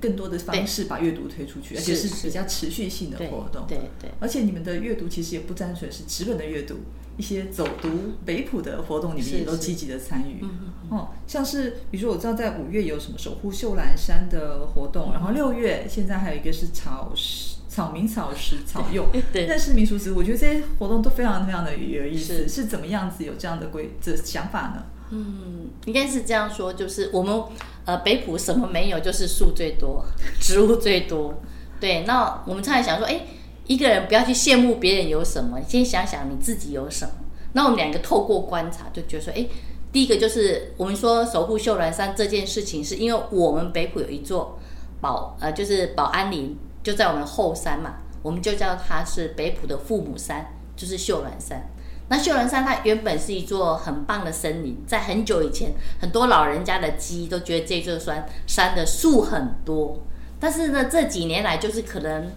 [0.00, 3.66] 更多的方式把阅读推出去，而且是比较持续性的活动。
[3.68, 6.76] 对对，而且你们的阅读其实也不单纯是纸本的阅读。
[7.16, 7.88] 一些走读
[8.24, 10.44] 北浦的活动，你们也都积极的参与。
[10.90, 20.16] 哦，像是比如说，我知道在五月有什么守护秀兰山的活动，然后六月现在还有一个是草石、草民、草食、 草柚，认识民俗植物。
[20.16, 22.48] 我觉得这些活动都非常非常的有意思。
[22.48, 24.84] 是怎么样子有这样的规这想法呢？
[25.10, 27.42] 嗯，应该是这样说，就是我们
[27.84, 30.04] 呃北浦什么没有，就是树最多，
[30.40, 31.40] 植物最多。
[31.80, 33.20] 对，那我们常常想说，哎。
[33.66, 37.12] 一个人不要去羡慕别人有什么，你先想想你自己有什么。
[37.52, 39.46] 那我们两个透过观察，就觉得说，哎，
[39.92, 44.58] 第一个就是我们说守护秀兰山这件事情，是因为我们北浦有一座
[45.00, 51.68] 保呃，就是保安林，就在我们后山嘛，我们就叫它是北浦的父母山，就是秀兰山。
[52.08, 60.02] 那秀兰山它原本是一座很棒的森林，在很久以前，很多老人家的记忆都觉得这座山山的树很多，
[60.40, 62.32] 但是呢，这几年来就是可能。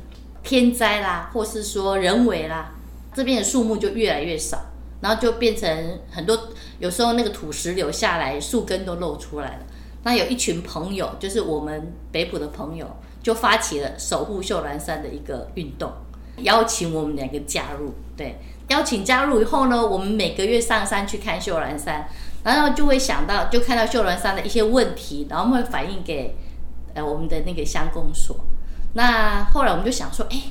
[0.46, 2.72] 天灾啦，或是说人为啦，
[3.14, 4.60] 这边的树木就越来越少，
[5.02, 6.40] 然后就变成很多，
[6.78, 9.60] 有时候那个土石流下来，树根都露出来了。
[10.04, 12.86] 那有一群朋友，就是我们北浦的朋友，
[13.24, 15.92] 就发起了守护秀兰山的一个运动，
[16.44, 17.92] 邀请我们两个加入。
[18.16, 22.08] 对，邀请加入以后呢，我们每个月上山去看秀兰山，
[22.44, 26.38] 然后就会想到，就看到秀兰山的一些问题，然后会反映给
[26.94, 28.38] 呃我们的那个乡公所。
[28.98, 30.42] 那后来我们就想说，哎，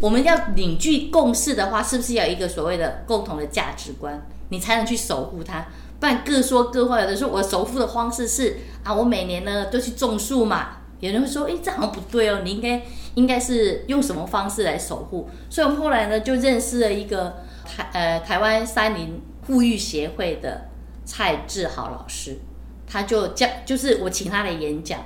[0.00, 5.64] 我们要凝聚共识的话，是不是要一个所谓的共同的价值观，你才能去守护它？
[6.00, 7.00] 不然各说各话。
[7.00, 10.78] 有的时候我守护的方式是啊，我每年呢都去种树嘛。
[10.98, 12.82] 有人会说，哎，这好像不对哦，你应该
[13.14, 15.30] 应该是用什么方式来守护？
[15.48, 20.68] 所以我们后来呢就认识了一个台呃台湾山林护育协会的
[21.04, 22.38] 蔡志豪老师，
[22.88, 25.00] 他就讲，就是我请他来演讲。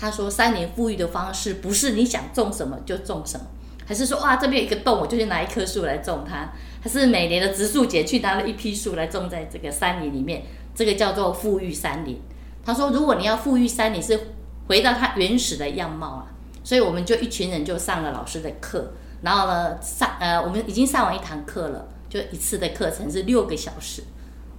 [0.00, 3.44] 他说：“三年富裕的方式不是你想种什么就种什么，
[3.86, 6.48] 还是说哇这边有一个洞，我就去拿一棵树来种它？
[6.82, 10.44] 还是每年的植树节去拿了一批树来种在这个山林里面？
[10.74, 12.18] 这个叫做富裕山林。
[12.64, 14.18] 他说，如果你要富裕山林，是
[14.66, 16.26] 回到它原始的样貌啊。
[16.64, 24.02] 所以我们就一群人就上了老师的课，然后呢上呃我们已经上完一堂课了，就一次的课程是六个小时，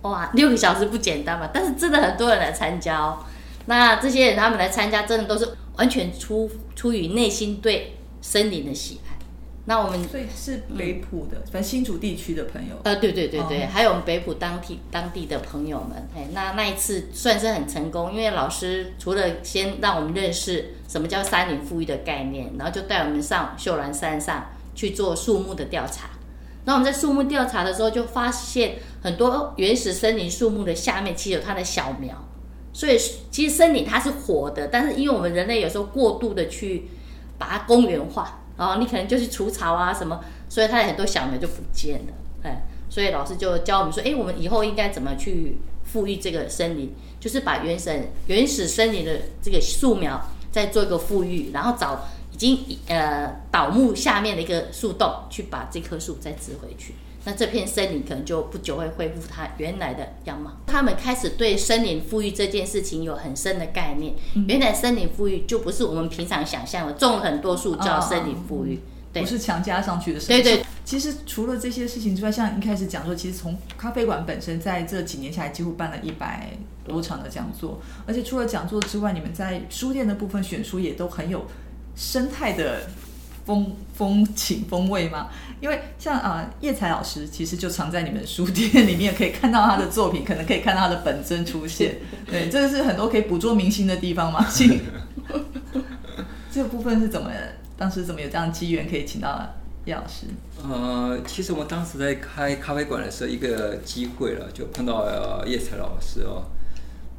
[0.01, 1.49] 哇，六个小时不简单嘛！
[1.54, 3.19] 但是真的很多人来参加哦。
[3.65, 5.47] 那这些人他们来参加，真的都是
[5.78, 9.12] 完全出出于内心对森林的喜爱。
[9.65, 12.76] 那我们所以是北浦的，反正新竹地区的朋友。
[12.84, 26.10] 呃，对对对对，哦还有我们北浦当地当地的朋友们，哎，那那一次算是很成功，因为老师除了先让我们认识什么叫山林富裕的概念，然后就带我们上秀兰山上去做树木的调查。
[26.65, 32.15] 那我们在树木调查的时候，就发现很多原始森林树木的下面其实有它的小苗，
[32.73, 32.97] 所以
[33.29, 36.88] 其实森林它是活的，但是因为我们人类有时候过度的去
[37.38, 56.93] 把它公园化，然后你可能就是除草啊什么，所以它有很多小苗就不见了，哎，所以老师就教我们说，哎，我们以后应该怎么去富裕这个森林，就是把原始原始森林的这个树苗再做一个富裕，然后找已经呃倒木下面的一个树洞，去把这棵树再植回去。
[57.23, 60.51] 那这片森林可能就不久会恢复它原来的样貌。
[60.67, 64.15] 他们开始对森林富裕这件事情有很深的概念。
[64.47, 68.79] 原来森林富裕就不是我们平常想象的种很多树叫森林富裕，
[69.13, 70.19] 对不是强加上去的。
[70.19, 70.65] 对对。
[70.84, 76.49] 其实除了这些事情之外，像一开始讲说，其实从咖啡馆本身在这几年下来，几乎办了一百
[76.84, 81.45] 多场的讲座，而且除了讲座之外，你们在书店的部分选书也都很有
[81.95, 82.89] 生态的
[83.52, 85.28] 风风情风味吗。
[85.60, 91.98] 因为像啊、呃叶才老师，其实就藏在你们书店里面，可以看到他的作品，可能可以看到他的本尊出现。
[92.26, 94.46] 对，这个是很多可以捕捉明星的地方嘛。
[94.50, 94.80] 请
[96.52, 97.30] 这个部分是怎么？
[97.78, 99.42] 当时怎么有这样的机缘可以请到
[99.86, 100.28] 叶老师？
[100.64, 106.44] 呃，其实我们当时在开咖啡馆的时候，一个机会了，就碰到呃叶才老师哦。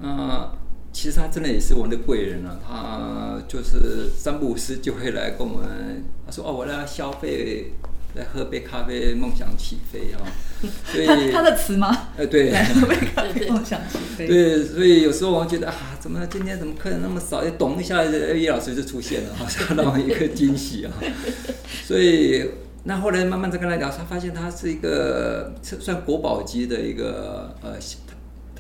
[0.01, 0.51] 那、
[0.93, 7.73] 其实他真的也是我们的贵人啊，他就是三不五时就会来跟我们，他说哦，我来消费，
[8.15, 10.21] 来喝杯咖啡，梦想起飞啊。
[10.85, 12.11] 所以他他的词吗？
[12.17, 12.51] 呃对。
[12.51, 14.29] 来喝杯咖啡，梦想起飞。
[14.29, 17.43] 对，所以有时候我们觉得啊，怎么今天怎么客人那么少？
[17.59, 20.93] 懂一下，叶老师就出现了，好像让我一个惊喜啊。
[21.85, 22.49] 所以
[22.85, 27.81] 那后来慢慢再跟他聊，他发现他是一个算国宝级的一个呃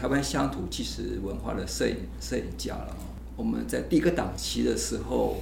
[0.03, 2.97] 台湾乡土纪实文化的摄影摄影家了。
[3.37, 5.37] 我们在第一个档期的时候，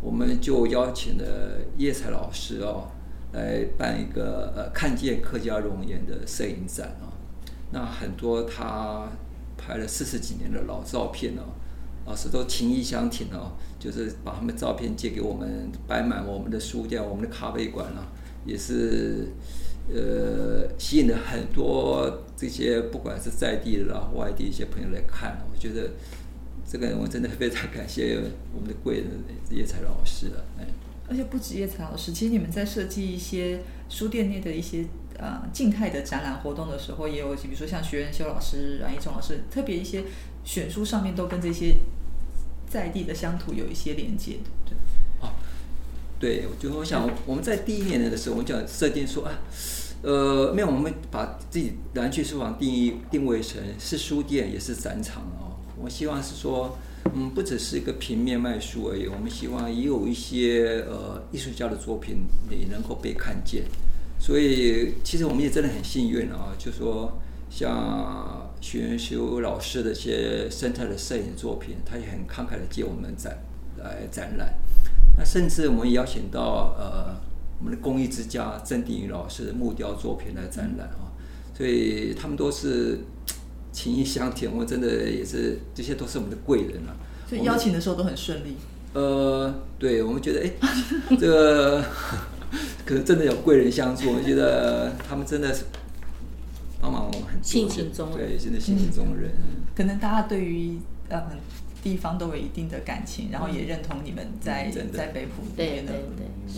[0.00, 2.88] 我们就邀请了叶才老师哦，
[3.32, 7.14] 来办一个呃看见客家容颜的摄影展啊。
[7.70, 9.08] 那很多他
[9.56, 11.54] 拍了四十几年的老照片哦，
[12.04, 18.10] 老师都情意相挺哦，就是把他们照片借给我们，摆满我们的书店、我们的咖啡馆啊，
[18.44, 19.28] 也是
[19.94, 25.38] 呃吸引了很多这些不管是在地的然后、外地一些朋友来看。
[25.48, 25.92] 我觉得
[26.68, 28.18] 这个我真的非常感谢
[28.52, 29.06] 我们的贵人
[29.48, 30.66] 叶才老师了，哎。
[31.08, 34.84] 而且不止叶才老师，其实你们在设计一些书店内的一些
[35.18, 40.02] 呃静态的展览活动的时候，也有比如说像徐仁修老师、阮一中老师，特别一些
[40.42, 41.76] 选书上面都跟这些
[42.68, 44.80] 在地的乡土有一些连接，对不
[45.20, 45.28] 对？
[45.28, 45.32] 哦，
[46.18, 49.38] 对，我就我想我们在第一年的时候，我们讲设定说啊，
[50.02, 55.54] 呃，没有，我们把自己蓝区书房定义定位成是书店也是展场哦。
[55.80, 56.76] 我希望是说，
[57.14, 63.62] 嗯，不只是一个平面卖书而已，我们希望也有一些呃艺术家的作品也能够被看见。
[64.18, 73.38] 所以其实我们也真的很幸运啊，就说像徐元修老师的一些生态的摄影作品，他也很慷慨的借我们展
[73.78, 74.54] 来展览。
[75.16, 77.16] 那甚至我们也邀请到呃
[77.62, 81.14] 我们的工艺之家郑定宇老师的木雕作品来展览啊，
[81.56, 82.98] 所以他们都是
[83.70, 86.90] 情意相挺，我真的也是这些都是我们的贵人啊。
[87.28, 88.56] 所以邀请的时候都很顺利。
[88.94, 90.50] 呃，对，我们觉得哎，
[91.16, 91.80] 这个
[92.84, 95.66] 可能真的有贵人相助，我觉得他们真的是
[96.80, 99.30] 帮忙我们很多，性情中人对，真的性情中人。
[99.74, 100.76] 可能大家对于
[101.08, 101.22] 呃
[101.82, 105.92] 地方都有一定的感情，然后也认同你们在、嗯在北浦这边的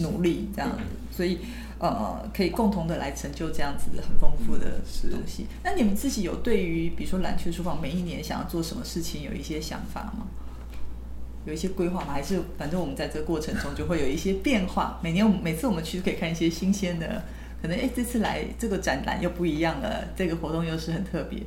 [0.00, 1.38] 努力，这样子，所以
[1.78, 5.46] 呃可以共同的来成就这样子的很丰富的东西。
[5.62, 10.26] 那你们自己有对于比如说蓝雀书房每一年想要做什么事情有一些想法吗？
[11.46, 12.12] 有一些规划吗？
[12.12, 14.98] 还是反正我们在这个过程中就会有一些变化？
[15.02, 17.22] 每年我们每次我们去可以看一些新鲜的，
[17.62, 21.42] 可能哎这次来这个展览又不一样了，这个活动又是很特别。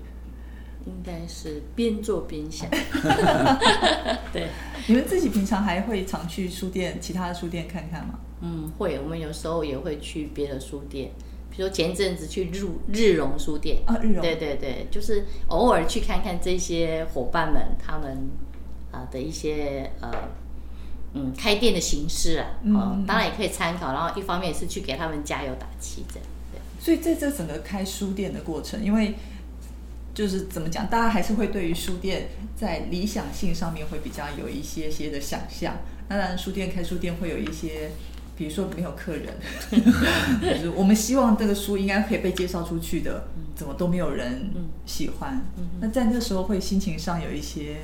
[0.87, 2.69] 应该是边做边想。
[4.31, 4.47] 对，
[4.87, 8.19] 你们自己平常还会常去书店、其他的书店看看吗？
[8.41, 11.11] 嗯，会，我们有时候也会去别的书店，
[11.51, 12.63] 比比如说前一阵子去日
[12.93, 18.29] 日荣书店啊日荣对对对，就是偶尔去看看这些伙伴们他们
[18.91, 20.11] 啊、的一些呃
[21.15, 26.27] 嗯开店的形式啊，哦、嗯当然也可以参考，然后一方面也是去给他们加油打气这样。
[26.51, 29.15] 对所以在这整个开书店的过程，因为
[30.17, 35.77] 就是怎么讲，大家还是会对于书店在理想性上面会比较有一些些的想象。
[36.09, 37.91] 当然，书店开书店会有一些，
[38.35, 39.27] 比如说没有客人，
[40.41, 45.39] 就是我们希望这个书应该可以被介绍出去的，怎么都没有人嗯喜欢。
[45.55, 47.81] 嗯那在那时候会心情上有一些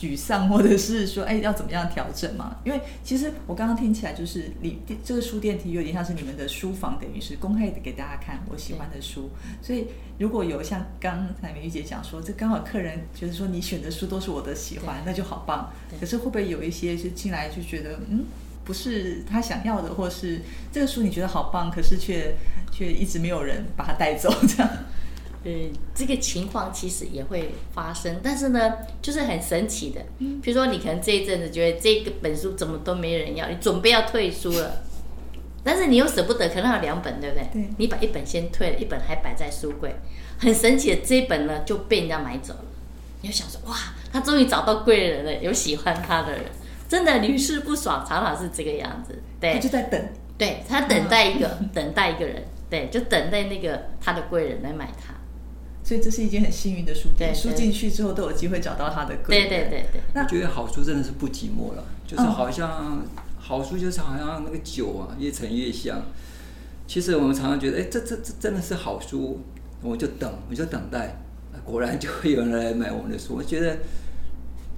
[0.00, 2.56] 沮丧，或者是说，哎，要怎么样调整嘛？
[2.64, 9.28] 因为其实我刚刚听起来就是你这个书店题有点像是你们的书房，等于是公开的给大家看我喜欢的书。
[9.60, 9.88] 所以
[10.18, 15.70] 如果有像刚才美玉姐讲说，这刚好客人觉得说你选的书都是我的喜欢，那就好棒。
[16.00, 18.24] 可是会不会有一些是进来就觉得嗯？
[18.62, 20.40] 不是他想要的，或是
[20.70, 22.36] 这个书你觉得好棒，可是却
[22.70, 24.70] 却一直没有人把它带走，这样。
[25.42, 25.50] 呃，
[25.94, 30.00] 这个情况其实也会发生，但是呢，就是很神奇的。
[30.42, 34.82] 比如说，你可能这一阵子觉得这个本书怎么都没人要，你准备要退书了，
[35.64, 37.48] 但是你又舍不得，可能有两本，对不对？
[37.52, 39.94] 对你把一本先退了，一本还摆在书柜，
[40.38, 42.64] 很神奇的，这一本呢就被人家买走了。
[43.22, 43.76] 你就想说，哇，
[44.12, 46.44] 他终于找到贵人了，有喜欢他的人，
[46.88, 49.22] 真的屡试不爽，常常是这个样子。
[49.40, 50.00] 对，他就在等。
[50.36, 55.12] 对他等待一个，等待一个人，对，就等待那个他的贵人来买它。
[55.82, 59.48] 所以这是一件很幸运的书店，对对书进去之后都有机会找到他的贵人。
[59.48, 63.04] 对对对对，那我觉得好书真的是不寂寞了，就是嗯好像、
[63.38, 66.02] 好书就是好像那个酒啊，越陈越香。
[66.86, 69.40] 其实我们常常觉得，哎，这这这真的是好书，
[69.80, 71.22] 我就等，我就等待，
[71.64, 73.34] 果然就会有人来买我们的书。
[73.36, 73.78] 我觉得，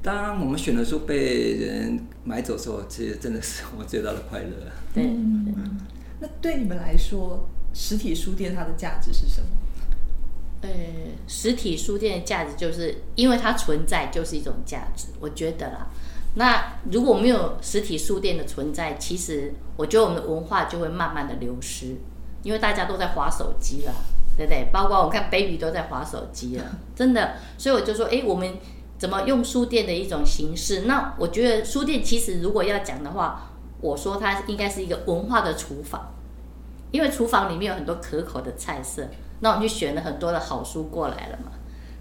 [0.03, 4.51] 当我们选的书被人买走的时候，其实真的是我最大的快乐。
[4.95, 5.79] 对嗯，
[6.21, 9.49] 那对你们来说，实体书店它的价值是什么？
[10.63, 10.69] 呃，
[11.27, 15.89] 实体书店的价值就是因为它存在就是一种价值，我觉得啦。
[16.35, 21.97] 那如果没有实体书店的存在，其实我觉得我们的文化就会慢慢的流失，
[22.43, 23.93] 因为大家都在划手机了，
[24.37, 24.69] 对不对？
[24.73, 26.65] 包括我看 baby 都在划手机了，
[26.97, 27.35] 真的。
[27.59, 28.55] 所以我就说，哎，我们
[28.97, 30.83] 怎么用书店的一种形式？
[30.83, 33.51] 那我觉得书店其实如果要讲的话，
[33.81, 36.15] 我说它应该是一个文化的厨房。
[36.93, 39.09] 因为厨房里面有很多可口的菜色，
[39.43, 41.53] 那我们就选了很多的好书过来了嘛。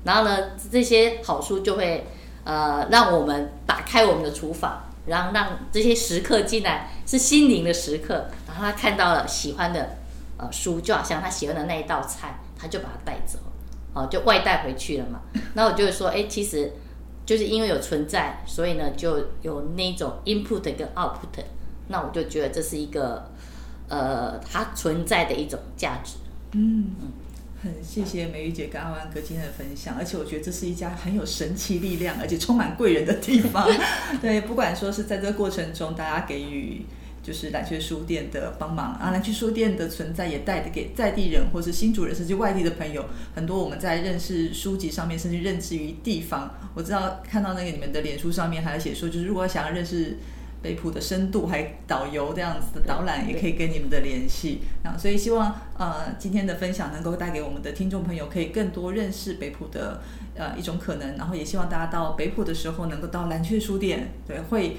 [0.05, 2.07] 然后呢，这些好书就会
[2.43, 8.13] 呃让我们打开我们的厨房，然后让这些食客进来是心灵的食客，
[8.47, 9.97] 然后他看到了喜欢的
[10.37, 13.37] 呃书，就好像他喜欢的那一道菜，他就把它带走，
[13.93, 15.19] 哦、就外带回去了嘛。
[15.53, 16.71] 那我就会说，哎，其实
[17.25, 21.43] 就是因为有存在，所以呢就有那种 input 跟 output，
[21.89, 23.29] 那我就觉得这是一个。
[23.93, 26.13] 呃，它存在的一种价值。
[26.53, 27.11] 嗯嗯，
[27.63, 33.69] 很谢谢美玉姐跟阿万哥今天的分享，而且我觉得这是一家很有神奇力量，而且充满贵人的地方。
[34.19, 36.81] 对，不管说是在这个过程中，大家给予
[37.21, 43.05] 就是蓝雀书店的帮忙啊，蓝雀书店的存在也带给在地人或是新主人甚至外地的朋友
[43.35, 43.63] 很多。
[43.63, 50.17] 我们在认识书籍上面，甚至认知于地方，我知道看到那个你们的脸书上面还有写说，就是如果想要认识。
[50.61, 54.61] 北浦的深度，还导游这样子的导览，也可以跟你们的联系。
[54.83, 60.01] 啊，所以希望呃今天的分享能够带给我们的听众朋友，可以更多认识北浦的
[60.35, 61.17] 呃一种可能。
[61.17, 64.77] 然后也希望大家到北浦的时候，能够到蓝雀书店，对，会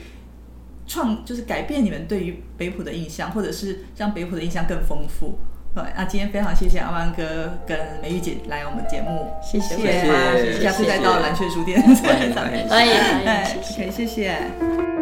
[0.86, 5.38] 创就是改变你们对于北浦的印象，或者是让北浦的印象更丰富。
[5.74, 12.92] 对，那今天非常谢谢阿万哥跟美玉姐来我们节目，谢谢，谢谢下次再到蓝雀书店，欢迎欢迎欢迎欢迎，
[13.26, 15.01] 哎谢谢。